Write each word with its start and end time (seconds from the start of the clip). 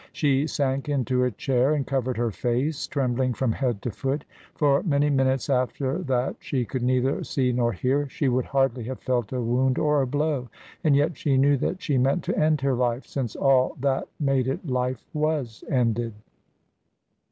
She 0.13 0.47
sank 0.47 0.89
into 0.89 1.23
a 1.23 1.29
chair 1.29 1.75
and 1.75 1.85
covered 1.85 2.17
her 2.17 2.31
face, 2.31 2.87
trembling 2.87 3.35
from 3.35 3.51
head 3.51 3.83
to 3.83 3.91
foot. 3.91 4.25
For 4.55 4.81
many 4.81 5.11
minutes 5.11 5.47
after 5.47 5.99
that 5.99 6.37
she 6.39 6.65
could 6.65 6.81
neither 6.81 7.23
see 7.23 7.51
nor 7.51 7.71
hear 7.71 8.09
she 8.09 8.27
would 8.27 8.45
hardly 8.45 8.83
have 8.85 8.99
felt 8.99 9.31
a 9.31 9.39
wound 9.39 9.77
or 9.77 10.01
a 10.01 10.07
blow. 10.07 10.49
And 10.83 10.95
yet 10.95 11.15
she 11.17 11.37
knew 11.37 11.55
that 11.57 11.83
she 11.83 11.99
meant 11.99 12.23
to 12.23 12.35
end 12.35 12.61
her 12.61 12.73
life, 12.73 13.05
since 13.05 13.35
all 13.35 13.75
that 13.79 14.07
made 14.19 14.47
it 14.47 14.65
life 14.67 15.05
was 15.13 15.63
ended. 15.69 16.13